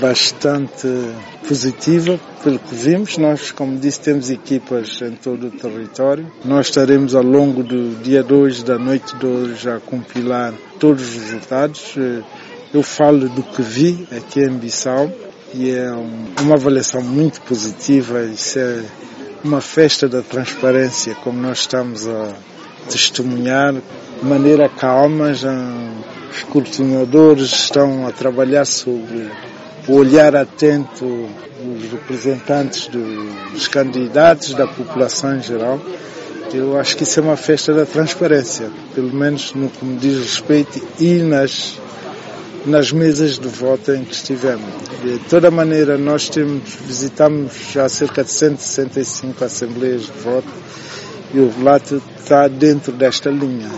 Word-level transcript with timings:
bastante 0.00 0.88
positiva 1.46 2.18
pelo 2.42 2.58
que 2.58 2.74
vimos. 2.74 3.16
Nós, 3.16 3.50
como 3.50 3.78
disse, 3.78 4.00
temos 4.00 4.30
equipas 4.30 5.00
em 5.02 5.12
todo 5.12 5.46
o 5.46 5.50
território. 5.50 6.30
Nós 6.44 6.66
estaremos 6.66 7.14
ao 7.14 7.22
longo 7.22 7.62
do 7.62 7.94
dia 8.02 8.22
2, 8.22 8.62
da 8.62 8.78
noite 8.78 9.16
de 9.16 9.26
hoje, 9.26 9.70
a 9.70 9.80
compilar 9.80 10.52
todos 10.78 11.02
os 11.02 11.22
resultados. 11.22 11.94
Eu 12.72 12.82
falo 12.82 13.28
do 13.28 13.42
que 13.42 13.62
vi 13.62 14.06
aqui 14.16 14.40
em 14.40 14.56
Bissau 14.56 15.10
e 15.54 15.70
é 15.70 15.90
uma 16.40 16.54
avaliação 16.54 17.02
muito 17.02 17.40
positiva. 17.42 18.22
Isso 18.22 18.58
é 18.58 18.84
uma 19.42 19.60
festa 19.60 20.08
da 20.08 20.22
transparência, 20.22 21.14
como 21.16 21.40
nós 21.40 21.60
estamos 21.60 22.06
a 22.06 22.34
testemunhar, 22.88 23.74
de 23.74 24.26
maneira 24.26 24.68
calma, 24.68 25.32
já 25.32 25.52
os 26.30 26.36
escrutinadores 26.38 27.52
estão 27.52 28.06
a 28.06 28.12
trabalhar 28.12 28.64
sobre 28.64 29.30
o 29.88 29.94
olhar 29.94 30.34
atento 30.36 31.28
dos 31.62 31.92
representantes 31.92 32.88
dos 33.52 33.68
candidatos, 33.68 34.54
da 34.54 34.66
população 34.66 35.36
em 35.36 35.42
geral. 35.42 35.80
Eu 36.52 36.78
acho 36.78 36.96
que 36.96 37.04
isso 37.04 37.20
é 37.20 37.22
uma 37.22 37.36
festa 37.36 37.72
da 37.72 37.86
transparência, 37.86 38.70
pelo 38.94 39.12
menos 39.12 39.54
no 39.54 39.68
que 39.68 39.84
me 39.84 39.96
diz 39.98 40.18
respeito 40.18 40.80
e 40.98 41.18
nas, 41.18 41.78
nas 42.66 42.90
mesas 42.90 43.38
de 43.38 43.46
voto 43.46 43.92
em 43.92 44.04
que 44.04 44.14
estivemos. 44.14 44.66
De 45.02 45.18
toda 45.30 45.50
maneira, 45.50 45.96
nós 45.96 46.28
temos, 46.28 46.62
visitamos 46.86 47.52
já 47.72 47.88
cerca 47.88 48.24
de 48.24 48.32
165 48.32 49.44
assembleias 49.44 50.02
de 50.02 50.12
voto 50.12 50.48
e 51.32 51.38
o 51.38 51.50
relato 51.56 52.02
está 52.18 52.48
dentro 52.48 52.92
desta 52.92 53.30
linha. 53.30 53.70